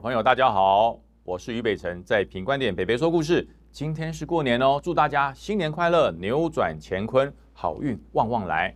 [0.00, 3.44] 朋友，大家好，我是于北辰，在品观点北北说故事。
[3.72, 8.72] 今天是过年哦，祝大家新年快乐，扭转乾坤，好运旺旺来。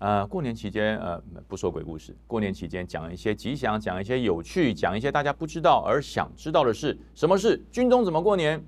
[0.00, 2.16] 呃，过年期间，呃，不说鬼故事。
[2.26, 6.98] 过年期间讲一些吉祥，讲一些有趣，讲一些大家不知道而想知道的事。
[7.14, 8.60] 什么事军中怎么过年？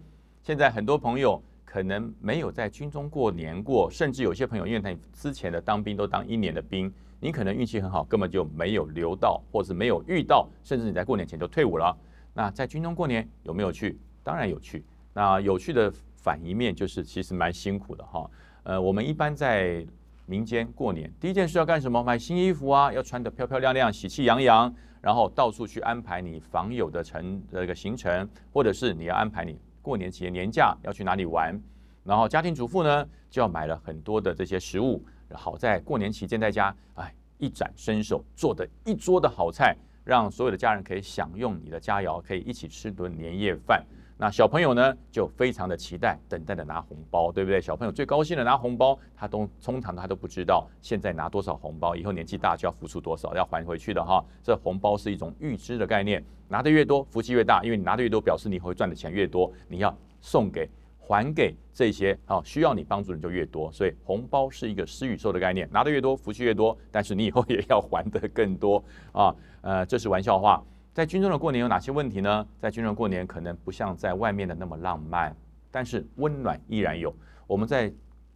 [0.44, 1.42] 现在很多朋友
[1.76, 6.90] 可能没有在军中过年过，甚至有些朋友因为他之前的当兵都当一年的兵。
[7.20, 11.94] 你可能运气很好，根本就没有留到，或是没有遇到，甚至你在过年前就退伍了。
[12.32, 13.98] 那在军中过年有没有去？
[14.22, 14.82] 当然有趣。
[15.12, 18.30] 那有趣的反一面就是，其实蛮辛苦的哈。
[18.62, 19.86] 呃，我们一般在
[20.24, 22.02] 民间过年，第一件事要干什么？
[22.02, 31.56] 买新衣服啊，要穿得漂漂亮亮、喜气洋洋，然后到处去安排你访友的程这个行程，或者是你要安排你过年期间年假要去哪里玩。
[32.02, 35.00] 然后家庭主妇呢，就要买了很多的这些食物。
[35.30, 43.86] 好在过年期间在家，哎，一展身手，做的一桌的好菜，让所有的家人可以享用你的佳肴，可以一起吃顿年夜饭。
[44.18, 47.60] 那小朋友呢，就非常的期待，等待的拿红包，对不对？
[47.60, 54.24] 小朋友最高兴的拿红包，他都通常他都不知道，现在拿多少红包，以后年纪大就要付出多少，要还回去的哈。
[54.42, 60.68] 这红包是一种预支的概念，拿的越多，福气越大，因为你拿的越多，表示你会赚的钱越多，你要送给。
[61.08, 69.32] 还给这些啊需要你帮助的人就越多，所以红包是一个施与受的概念，拿的越多福气越多，但是你以后也要还的更多啊。
[69.60, 70.60] 呃，这是玩笑话。
[70.92, 72.44] 在军中的过年有哪些问题呢？
[72.58, 75.32] 在军中过年可能不像在外面的那么浪漫，
[75.70, 77.14] 但是温暖依然有。
[77.46, 77.92] 我们在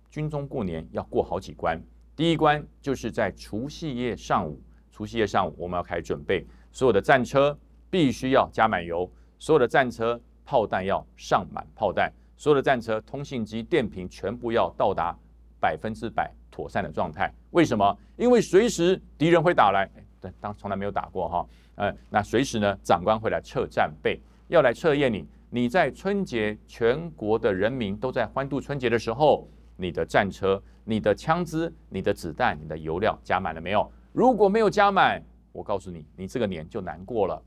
[0.08, 1.82] 军中过年要过好几关，
[2.14, 7.58] 第一关就是在除夕夜上午，除夕夜上午我们要开始准备，所有的战车
[7.90, 12.10] 必须要加满油，所有的战车炮弹要上满炮弹。
[12.36, 15.14] 所有的战车、通信机、电瓶全部要到达
[15.60, 17.30] 百分之百妥善的状态。
[17.50, 17.98] 为什么？
[18.16, 19.86] 因为随时敌人会打来，
[20.18, 21.46] 对，当从来没有打过哈。
[21.74, 24.18] 呃，那随时呢，长官会来测战备，
[24.48, 25.26] 要来测验你。
[25.50, 29.46] 你在春节，全国的人民都在欢度春节的时候，
[29.76, 33.90] 你的战车、你的枪支、你的子弹、你的油料加满了没有？
[34.12, 37.42] 如果没有加满，我告诉你，你这个年就难过了。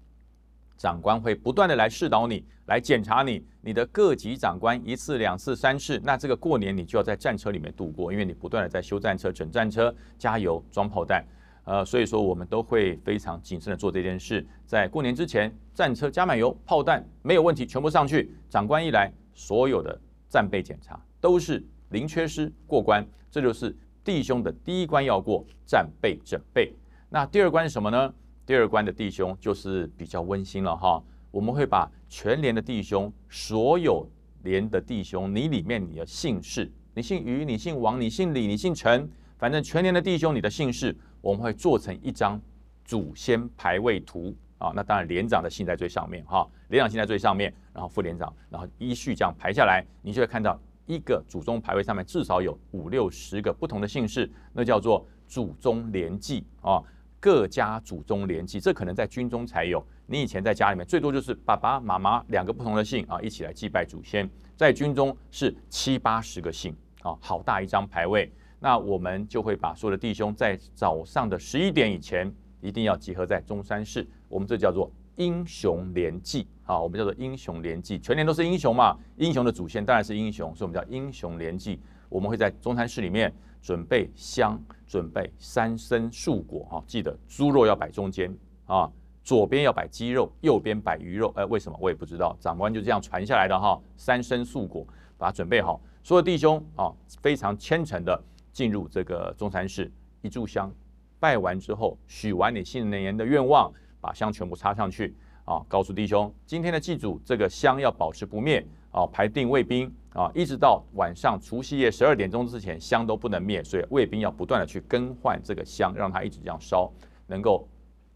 [0.84, 11.26] 长官会不断的来试导你，来检查你，你的各级长官一次、两次、三次，那这个过年你就要在战车里面度过，因为你不断的在修战车、整战车、加油、装炮弹，
[11.64, 14.46] 呃，所以说我们都会非常谨慎的做这件事。
[14.66, 18.36] 在过年之前，战车加满油，炮弹没有问题，全部上去。
[18.50, 23.74] 长官一来，所有的战备检查都是零缺失过关，这就是
[24.04, 26.74] 弟兄的第一关要过战备准备。
[27.08, 28.14] 那第二关是什么呢？
[28.46, 34.06] 第二关的弟兄就是比较温馨了哈，我们会把全连的弟兄，所有
[34.42, 42.40] 连的弟兄，你里面你的姓氏，你姓于，你姓王，你姓李，你姓陈，反正全连的弟兄，你的姓氏，我们会做成一张
[42.84, 44.74] 祖先排位图啊。
[44.76, 56.84] 那当然连长的姓在最上面哈，连长姓在最上面，然后副连长，然后依序这样排下来，你就会看到一个祖宗排位上面至少有五六十个不同的姓氏，那叫做祖宗连记啊。
[57.24, 59.82] 各家祖宗联祭，这可能在军中才有。
[60.08, 64.30] 你以前在家里面，最多就是爸爸妈妈两个不同的姓啊，一起来祭拜祖先。
[64.58, 68.30] 在军中是七八十个姓啊，好大一张牌位。
[68.60, 72.30] 那我们就会把所有的弟兄在早上的十一点以前，
[72.60, 74.06] 一定要集合在中山市。
[74.28, 78.98] 我们这叫做英雄联祭啊，我们叫做英雄联祭，全年都是英雄嘛。
[79.16, 81.80] 英雄的祖先当然是英雄，所以我们叫英雄联祭。
[82.14, 83.34] 我们会在中山市里面。
[83.66, 88.30] 准备香，准备三生素果哈，记得猪肉要摆中间
[88.66, 88.92] 啊，
[89.24, 91.32] 左边要摆鸡肉，右边摆鱼肉。
[91.38, 93.82] 哎，为什么我也不知道，长官就这样传下来的哈。
[93.96, 94.86] 三生素果，
[95.18, 95.80] 把它准备好。
[96.04, 96.92] 所有弟兄啊，
[97.22, 99.90] 非常虔诚的进入这个中山市，
[100.22, 100.70] 一炷香，
[101.18, 109.90] 拜完之后，许完你新年的愿望，把香全部插上去啊，告诉弟兄，今天的祭祖，这个香要保持不灭啊，排定卫兵。
[110.14, 116.92] 啊，一直到晚上除夕夜十二点钟之前，香都不能灭，所以卫兵要不断的去更换这个香，让它一直这样烧，
[117.26, 117.68] 能够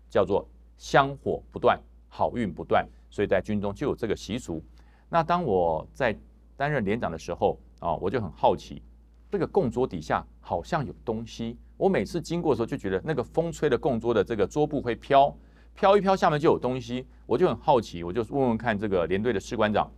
[0.08, 0.48] 叫做
[0.78, 2.88] 香火不断，好运不断。
[3.10, 4.62] 所以在军中就有这个习俗。
[5.10, 6.16] 那当我在
[6.56, 8.84] 担任连长的时候啊，我就很好奇，
[9.32, 11.58] 这个供桌底下好像有东西。
[11.78, 15.36] 我每次经过的时候就觉得那个风吹的供桌的这个桌布会飘，
[15.74, 19.92] 飘一飘下面就有东西，我就很好奇，我就问问看这个连队的士官长，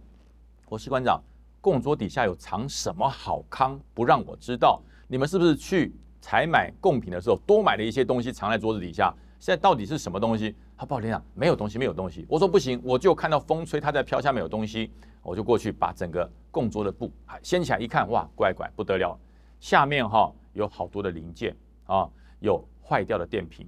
[0.70, 1.22] 我士官长。
[1.62, 3.80] 供桌底下有藏什么好康？
[3.94, 4.82] 不让我知道。
[5.08, 9.14] 你们是不是去采买贡品的时候多买了一些东西藏在桌子底下？
[9.40, 10.56] 现在到底是什么东西？
[10.78, 12.26] 他报连长没有东西，没有东西。
[12.30, 14.92] 我说不行，我就看到风吹，它在飘，下面有东西，
[15.22, 17.12] 我就过去把整个供桌的布
[17.42, 19.18] 掀起来一看，哇，乖乖不得了，
[19.60, 22.10] 下面哈有好多的零件啊，
[22.40, 23.68] 有坏掉的电瓶，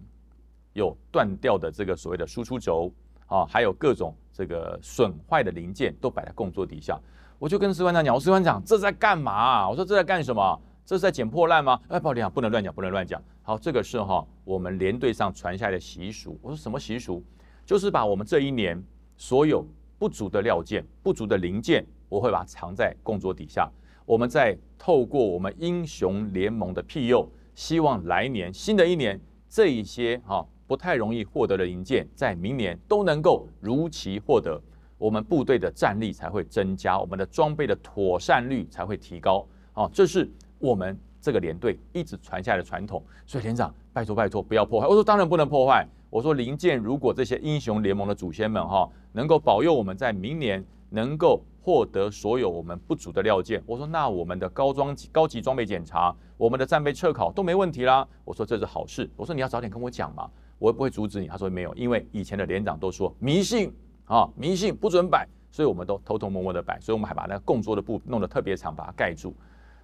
[0.73, 2.93] 有断掉的这个所谓的输出轴
[3.27, 6.99] 啊，还有各种这个损坏的零件都摆在供桌底下。
[7.41, 9.67] 我就跟士官长讲，我士官长这在干嘛？
[9.67, 10.61] 我说这在干什么？
[10.85, 11.79] 这是在捡破烂吗？
[11.88, 13.19] 哎，不好意思，不能乱讲，不能乱讲。
[13.41, 16.39] 好，这个是哈我们连队上传下来的习俗。
[16.43, 17.23] 我说什么习俗？
[17.65, 18.79] 就是把我们这一年
[19.17, 19.65] 所有
[19.97, 23.67] 不足的料件、不足的零件，我会把它藏在供桌底下。
[24.05, 34.61] 我们再透过我们英雄联盟的庇佑，希望来年新的一年，这一些哈不太容易获得的零件，在明年都能够如期获得，
[35.01, 39.44] 我们部队的战力才会增加，我们的装备的妥善率才会提高。
[39.74, 43.03] 啊，这是我们这个连队一直传下来的传统。
[43.25, 44.86] 所以连长，拜托拜托，不要破坏。
[44.86, 45.88] 我说当然不能破坏。
[46.12, 51.42] 我说零件，如果这些英雄联盟的祖先们哈，能够保佑我们在明年能够。
[51.63, 58.03] 获得所有我们不足的料件，我说那我们的高装高级装备检查，我们的战备测考都没问题啦。
[58.25, 59.07] 我说这是好事。
[59.15, 60.27] 我说你要早点跟我讲嘛，
[60.57, 61.27] 我也不会阻止你。
[61.27, 63.71] 他说没有，因为以前的连长都说迷信
[64.12, 69.34] 啊，迷信不准摆，所以我们都偷偷摸摸的摆，所以我们还把那个供桌的布弄得特别长，把它盖住。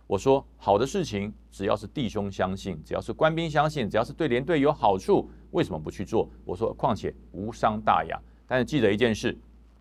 [0.05, 6.29] 我说好的事情，只要是弟兄相信，只要是官兵相信，只要是对连队有好处，为什么不去做？
[6.43, 8.19] 我说况且无伤大雅。
[8.45, 9.37] 但是记得一件事。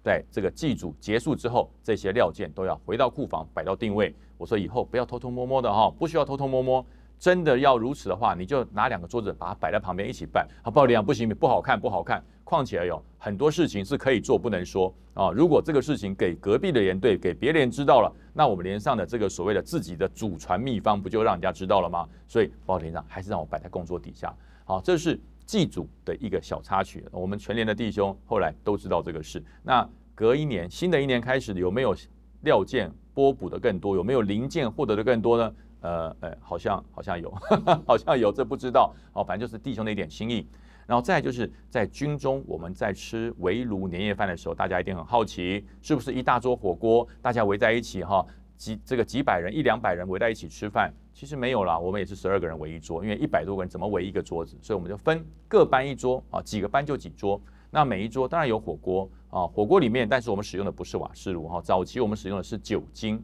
[0.06, 4.14] 在这个祭祖结束之后，这些料件都要回到库房摆到定位。
[4.38, 6.86] 我说以后不要偷偷摸摸的哈，不需要偷偷摸摸。
[7.18, 10.46] 真的要如此的话，你就拿两个桌子把它摆在旁边一起办。
[10.62, 12.22] 好，不好不行，不好看，不好看。
[12.46, 15.30] 况且有很多事情是可以做，不能说啊。
[15.32, 22.08] 如果这个事情给隔壁的连队、给别人知道了，那我们连上的这个所谓的自己的祖传秘方，不就让人家知道了吗？
[22.28, 24.32] 所以，报连长还是让我摆在工作底下。
[24.64, 25.20] 好，这是。
[25.46, 29.40] 祭祖的一个小插曲，我们全连的弟兄后来都知道这个事。
[29.62, 31.94] 那隔一年，新的一年开始，有没有
[32.40, 33.94] 料件拨补的更多？
[33.94, 35.54] 有没有零件获得的更多呢？
[35.82, 37.30] 呃，呃，好像好像有，
[37.86, 38.92] 好像有，这不知道。
[39.12, 40.44] 哦，反正就是弟兄的一点心意。
[40.86, 48.24] 然后再就是在军中，我们在吃围炉年夜饭的时候，大家一定很好奇，是不是一大桌火锅，大家围在一起哈？
[48.56, 54.56] 几这个几百人一两百人围在一起吃饭，其实没有啦，我们也是十二个人围一桌，因为一百多个人怎么围一个桌子？
[54.62, 57.38] 所以我们就分各班一桌啊，几个班就几桌。
[57.70, 63.22] 那每一桌当然有火锅啊，火锅里面，但是我们使用的不是瓦斯炉哈，早期我们使用的是酒精，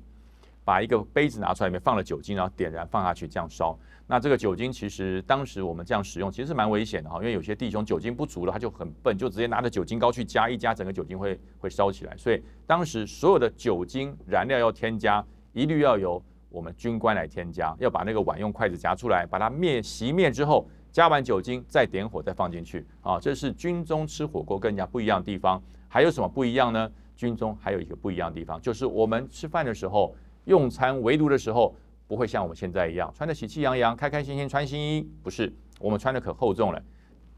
[0.64, 3.78] 把一个杯子拿出来，里面放了酒精，然后点燃放下去这样烧。
[4.06, 12.16] 那这个酒精其实当时我们这样使用其实是蛮危险的哈，因为有些弟兄酒精不足了，他就很笨，就直接拿着酒精膏去加一加，整个酒精会会烧起来。
[12.16, 23.18] 所以当时所有的酒精燃料要添加，一律要由我们军官来添加，要把那个碗用筷子夹出来，把它灭熄灭之后，加完酒精再点火再放进去啊。
[23.18, 25.62] 这是军中吃火锅更加不一样的地方。
[25.88, 26.90] 还有什么不一样呢？
[27.16, 30.14] 军中还有一个不一样的地方，就是我们吃饭的时候、
[30.44, 31.74] 用餐围炉的时候。
[32.08, 35.50] 不会像我们现在一样穿的喜气洋洋、开开心心穿新衣，不是
[35.80, 36.82] 我们穿的可厚重了，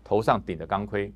[0.03, 1.13] 头上顶着钢盔，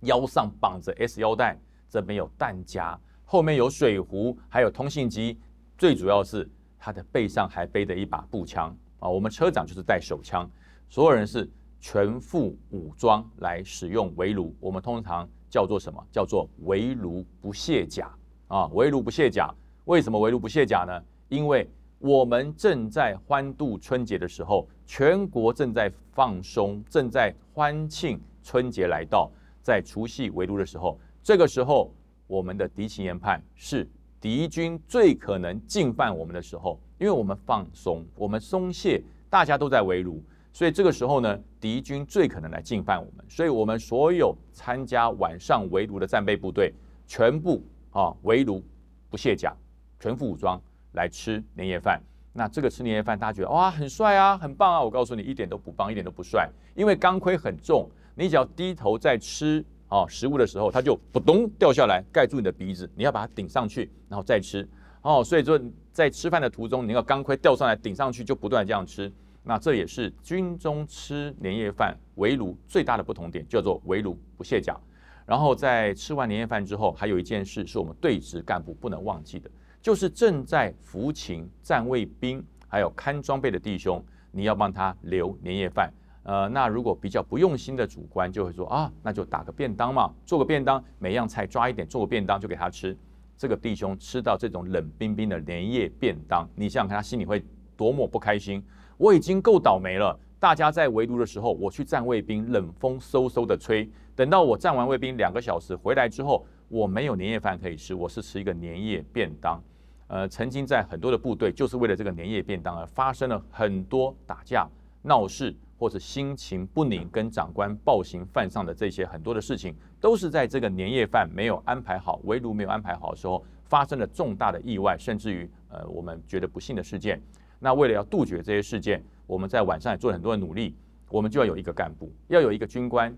[0.00, 1.56] 腰上绑着 S 腰带，
[1.88, 5.38] 这边有弹夹，后面有水壶，还有通信机，
[5.78, 9.08] 最主要是他的背上还背着一把步枪啊。
[9.08, 10.50] 我们车长就是带手枪，
[10.88, 11.48] 所有人是
[11.78, 16.04] 全副武装来使用围炉，我们通常叫做什么？
[16.10, 18.10] 叫做围炉不卸甲
[18.48, 18.66] 啊！
[18.72, 19.54] 围炉不卸甲，
[19.84, 21.02] 为什么围炉不卸甲呢？
[21.28, 29.30] 因为我们正在欢度春节的时候，全国正在放松，正在欢庆春节来到，
[29.62, 31.92] 在除夕围炉的时候，这个时候
[32.26, 33.86] 我们的敌情研判是
[34.20, 46.72] 敌军最可能进犯我们的时候，因为我们放松，我们松懈，大家都在围炉，所以这个时候呢，敌军最可能来进犯我们，所以我们所有参加晚上围炉的战备部队，
[47.06, 48.62] 全部啊围炉
[49.10, 49.54] 不卸甲，
[50.04, 50.60] 全副武装。
[50.92, 51.98] 来吃年夜饭，
[52.34, 54.82] 那这个吃年夜饭，大家觉得哇很帅啊，很棒啊！
[54.82, 56.46] 我告诉你，一点都不棒，一点都不帅，
[56.76, 64.68] 因为钢盔很重，你只要低头在吃哦食物的时候，它就扑咚掉下来，盖住你的鼻子，你要把它顶上去，然后再吃
[65.00, 65.24] 哦。
[65.24, 65.58] 所以说，
[65.90, 69.10] 在吃饭的途中，你那个钢盔掉上来顶上去，就不断这样吃。
[69.42, 74.78] 那这也是军中吃年夜饭围炉最大的不同点，叫做围炉不卸甲。
[75.26, 79.50] 然后在吃完年夜饭之后，还有一件事是我们对职干部不能忘记的。
[79.84, 85.92] 就是正在服勤站卫兵，还有看装备的弟兄，你要帮他留年夜饭。
[86.22, 92.96] 呃，那如果比较不用心的主官就会说啊，那就打个便当嘛，做个便当，每样菜抓一点，做个便当就给他吃。
[93.36, 97.44] 这个弟兄吃到这种冷冰冰的年夜便当，你想想看他心里会
[97.76, 98.64] 多么不开心。
[98.96, 103.86] 我已经够倒霉了，大家在围炉的时候，我去站卫兵，冷风嗖嗖的吹，
[104.16, 109.62] 等到我站完卫兵两个小时回来之后，我没有年夜饭可以吃，我是吃一个年夜便当。
[110.06, 114.68] 呃，曾经在很多的部队，就是为了这个年夜便当而发生了很多打架
[115.02, 127.20] 闹事，或者心情不宁，跟长官暴行犯上的这些很多的事情，都是在这个年夜饭没有安排好、围炉没有安排好的时候，发生了重大的意外，甚至于呃我们觉得不幸的事件。
[127.58, 130.76] 那为了要杜绝这些事件，我们在晚上也做了很多的努力。
[131.10, 133.16] 我们就要有一个干部，要有一个军官，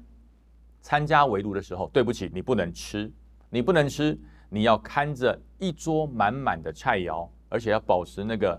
[0.82, 3.10] 参加围炉的时候，对不起，你不能吃，
[3.48, 4.18] 你不能吃，
[4.56, 8.58] 你要看着一桌满满的菜肴，而且要保持那个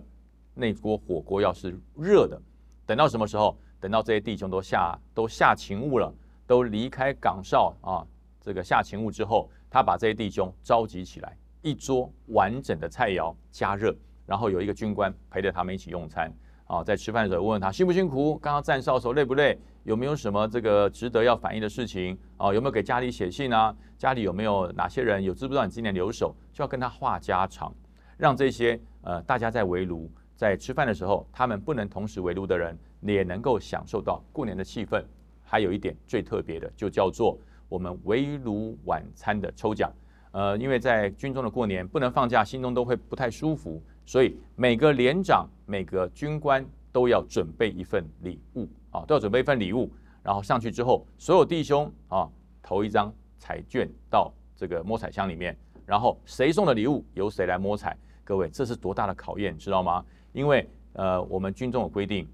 [0.54, 2.40] 那锅火锅要是热的。
[2.86, 3.58] 等到什么时候？
[3.80, 6.14] 等到这些弟兄都下都下勤务了，
[6.46, 8.06] 都离开岗哨啊，
[8.40, 13.96] 这个下勤务之后，他把这些弟兄召集起来，一桌完整的菜肴加热，
[14.28, 16.32] 然后有一个军官陪着他们一起用餐
[16.68, 16.84] 啊。
[16.84, 22.54] 在吃饭的时候问问他辛不辛苦，刚刚站哨的时候累不累，有没有什么这个值得要反映的事情啊？
[22.54, 23.76] 有没有给家里写信啊？
[23.98, 26.36] 家里有没有哪些人有知不知道你今年留守？
[26.54, 27.74] 就要跟他话家常，
[28.18, 32.78] 让这些呃大家在围炉在吃饭的时候，他们不能同时围炉的人。
[33.02, 35.02] 也能够享受到过年的气氛。
[35.44, 37.38] 还有一点最特别的，就叫做
[37.70, 39.94] 我们围炉晚餐的抽奖。
[40.32, 49.92] 呃，因为在军中的过年不能放假，心中都会不太舒服，所以每个连长、每个军官都要准备一份礼物啊，都要准备一份礼物。
[50.24, 52.30] 然后上去之后，所有弟兄啊
[52.62, 57.98] 投一张彩券到这个摸彩箱里面，然后谁送的礼物由谁来摸彩。
[58.24, 60.04] 各位，这是多大的考验，知道吗？
[60.34, 62.28] 因为呃，我们军中有规定。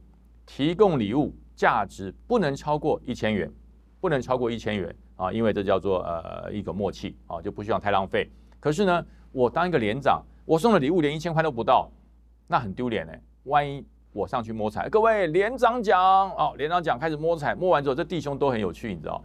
[0.46, 3.50] 提供礼物价值不能超过一千元，
[4.02, 8.30] 不能超过一千元啊，因为这叫做呃一个默契啊，就不希望太浪费。
[8.60, 11.90] 可是呢，我当一个连长，我送的礼物连一千块都不到，
[12.48, 13.14] 那很丢脸呢。
[13.44, 16.00] 万一我上去摸彩，各位连长奖
[16.32, 19.24] 哦，连长奖开始摸彩，摸完之后这弟兄都很有趣，你知道？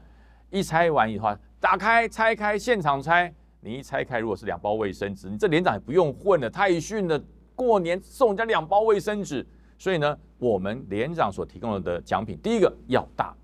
[0.50, 7.23] 一拆完以后，打开拆开现场拆，你一拆开如果是两包卫生纸，你这连长也不用混了，太逊了，
[7.54, 9.47] 过年送人家两包卫生纸。
[9.78, 13.37] 所以呢，我们连长所提供的奖品，第一个要大，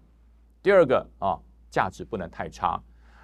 [0.63, 1.39] 第二个啊，
[1.75, 2.81] 价值不能太差。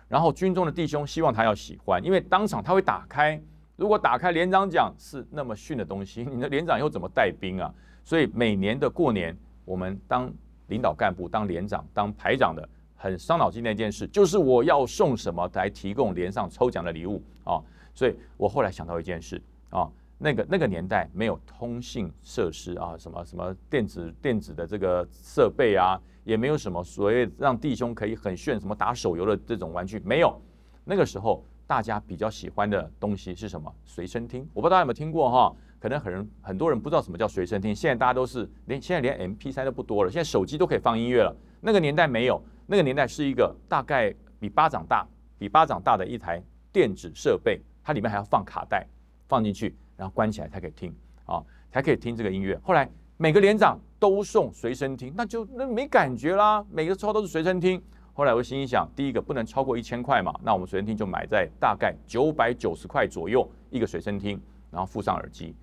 [0.09, 3.41] 然后军中的弟兄希望他要喜欢，因为当场他会打开。
[3.77, 7.73] 如果打开连长奖是那么逊的东西，你的连长又怎么带兵啊？
[8.03, 10.29] 所以每年的过年，我们当
[10.67, 17.63] 领导干部、当连长、当排长的，很伤脑筋的一件事，就是我要送什么来提供连上抽奖的礼物啊？
[17.95, 19.41] 所以我后来想到一件事
[19.71, 19.89] 啊。
[20.23, 30.39] 那个那个年代没有通信设施啊，什么什么电子电子的这个设备啊，也没有什么所谓让弟兄可以很炫什么打手游的这种玩具，没有。
[30.85, 33.75] 那个时候大家比较喜欢的东西是什么？
[33.87, 34.47] 随身听。
[34.53, 35.57] 我不知道大家有没有听过哈？
[35.79, 37.75] 可能很人很多人不知道什么叫随身听。
[37.75, 41.35] 现在大家都是连现在连 M P 三都不多了，现在手机都可以放音乐了。
[41.63, 45.07] 那个年代没有，那个年代是一个大概比巴掌大、
[45.39, 48.87] 比巴掌大的一台电子设备，它里面还要放卡带，
[49.27, 49.75] 放进去。
[50.01, 50.91] 然后关起来才可以听
[51.27, 52.59] 啊，才可以听这个音乐。
[52.63, 56.65] 后来每个连长都送随身听，那就那没感觉啦。
[56.71, 57.81] 每个抽都是随身听。
[58.15, 64.41] 后来我心里想，第一个不能超过一千块嘛，那我们随身听就买在大概九百九十块左右一个随身听，
[64.71, 65.55] 然后附上耳机。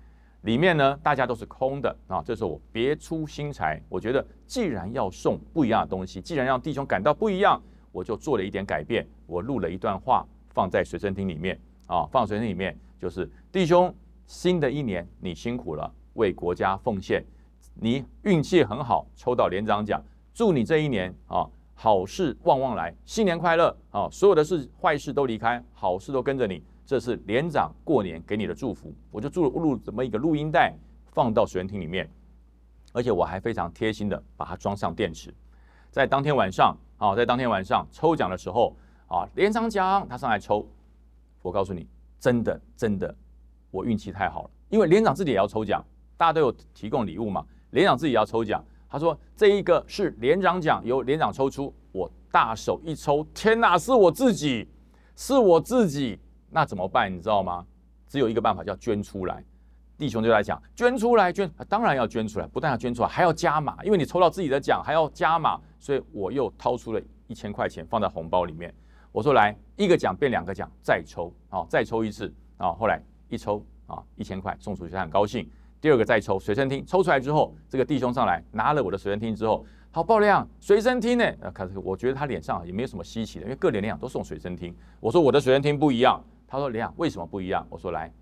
[0.42, 2.22] 里面呢，大家都是空的啊。
[2.24, 9.04] 这时候我别出心裁，我觉得既然要送不一样的东西，既然让弟兄感到不一样，我就做了一点改变。
[9.26, 13.92] 我录了一段话放在随身听里面啊，放随身听里面就是弟兄。
[14.28, 17.24] 新的一年，你辛苦了，为国家奉献，
[17.74, 20.00] 你运气很好，抽到连长奖，
[20.34, 24.06] 祝你这一年啊，好事旺旺来，新年快乐啊！
[24.12, 28.92] 所有的事坏事都离开，好事都跟着你，这是连长过年给你的祝福。
[29.10, 30.74] 我就录录这么一个录音带，
[31.06, 32.06] 放到水源厅里面，
[32.92, 35.34] 而且我还非常贴心的把它装上电池，
[35.90, 40.68] 在当天晚上啊，在当天晚上抽奖的时候啊，连长奖他上来抽，
[41.40, 41.88] 我告诉你，
[42.20, 43.14] 真的真的。
[43.70, 45.84] 我运气太好了，因为连长自己也要抽奖，
[46.16, 47.44] 大家都有提供礼物嘛。
[47.70, 51.72] 连长自己也要抽奖，他说这一个是连长奖，由连长抽出。
[51.92, 54.66] 我大手一抽，天哪，是我自己，
[55.16, 56.18] 是我自己，
[56.50, 57.14] 那怎么办？
[57.14, 57.66] 你知道吗？
[58.06, 59.44] 只有一个办法，叫捐出来。
[59.98, 68.72] 弟兄就在讲，捐出来，捐，当然要捐出来，不但要捐出来，还要加码，因为你抽到自己的奖，还要加码，所以我又掏出了一千块钱放在红包里面。
[69.12, 72.72] 我说来，一个奖变两个奖，再抽啊，再抽一次啊。
[72.72, 73.02] 后来。
[73.28, 75.48] 一抽啊，一千块送出去，他很高兴。
[75.80, 81.24] 第二个再抽随身听，抽出来之后，这个弟兄上来拿了我的随身听之后，好爆亮，随身听呢？
[81.40, 84.74] 呃，可是我觉得他脸上也没有什么稀奇的，因为各年龄都送随身听。
[84.98, 87.64] 我说我的随身听不一样，他说亮为什么不一样？
[87.70, 88.12] 我说来，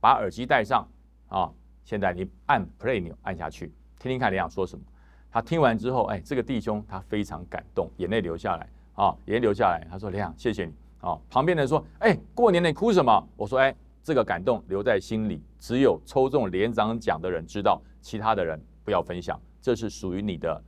[0.00, 0.84] 把耳机戴上
[1.28, 1.48] 啊，
[1.84, 4.84] 现在你按 play 钮按下去，听听看连长说什么。
[5.30, 9.86] 他听完之后，哎，这个弟兄他非常感动，眼泪流下来啊，眼泪流下来。
[9.88, 11.16] 他说亮谢谢你啊。
[11.30, 13.28] 旁边的人说，哎，过年你哭什么？
[13.36, 13.72] 我说哎。
[14.04, 19.40] 这个感动留在心里，只有抽中连长奖的人知道，其他的人不要分享。
[19.62, 20.62] 这是属于你的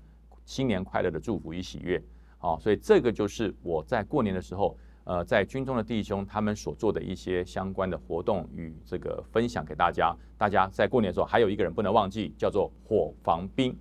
[0.46, 2.02] 新年快乐的祝福与喜悦。
[2.38, 4.74] 好，所以这个就是我在过年的时候，
[5.04, 10.16] 呃，在军中的弟兄他们所做的一些相关的活动与这个分享给大家。
[10.38, 13.76] 大家在过年的时候还有一个人不能忘记，叫做伙房兵。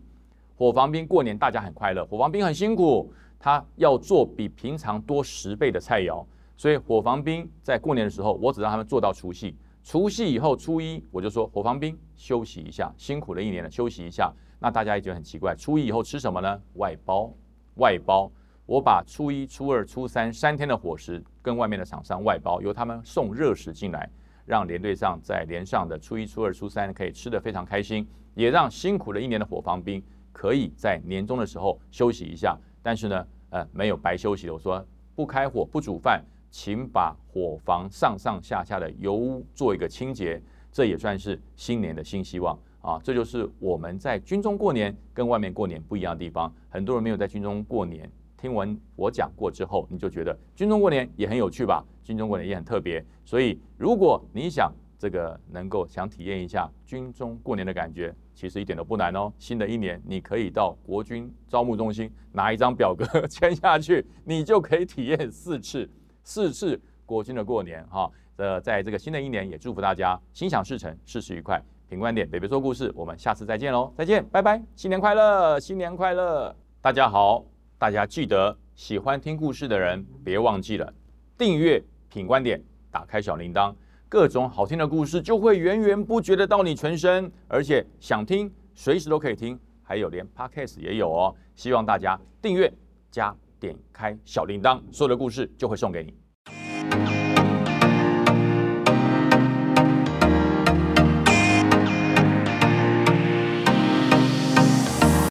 [0.57, 3.09] 伙房兵过年大家很快乐，伙房兵很辛苦，
[3.39, 6.25] 他要做比平常多十倍的菜肴。
[6.57, 9.55] 所以伙房兵在过年的时候，我只让他们做到除夕。
[9.83, 14.33] 除夕以后，初一我就说伙房兵休息一下，辛苦了一年了，休息一下。
[14.59, 16.61] 那大家也觉得很奇怪，初一以后吃什么呢？
[16.75, 17.31] 外包，
[17.75, 18.31] 外包。
[18.65, 24.09] 我把初一、初二、初三三天的伙食跟外面的厂商外包，由他们送热食进来，
[24.43, 32.57] 让连队上在连上的初一、初二、初三可以吃得非常开心，也让辛苦了一年的伙房兵可以在年终的时候休息一下。
[32.81, 34.53] 但是呢，呃，没有白休息的。
[34.53, 34.83] 我说
[35.13, 36.25] 不开火、不煮饭，
[36.57, 42.97] 请把伙房上上下下的油污做一个清洁，这也算是新年的新希望啊！
[43.03, 46.49] 这就是我们在军中过年跟外面过年不一样的地方。
[46.69, 48.09] 很多人没有在军中过年。
[48.37, 51.83] 听完我讲过之后，你就觉得军中过年也很有趣吧？
[52.01, 53.03] 军中过年也很特别。
[53.25, 59.29] 所以，如果你想这个能够想体验一下军中过年的感觉，其实一点都不难哦。
[59.37, 65.89] 新的一年，你可以到国军招募中心拿一张表格 签下去，你就可以体验四次
[66.25, 68.11] 四次国军的过年哈。
[68.35, 71.57] 呃，在这个新的一年，也祝福大家心想事成，事事愉快。
[71.87, 73.93] 品观点，北北说故事，我们下次再见喽！
[73.95, 77.45] 再见，拜拜，新年快乐，新年快乐，大家好。
[77.77, 80.93] 大家记得，喜欢听故事的人别忘记了
[81.37, 83.73] 订阅品观点，打开小铃铛，
[84.09, 91.35] 各种好听的故事就会源源不绝的到你全身，而且想听随时都可以听，还有连 podcast 也有哦。
[91.55, 92.73] 希望大家订阅
[93.11, 93.33] 加
[93.65, 96.24] 点开小铃铛，所有的故事就会送给你。